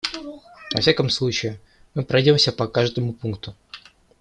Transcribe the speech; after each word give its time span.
Во 0.73 0.81
всяком 0.81 1.11
случае, 1.11 1.59
мы 1.93 2.01
пройдемся 2.03 2.51
по 2.51 2.65
каждому 2.67 3.13
пункту. 3.13 3.53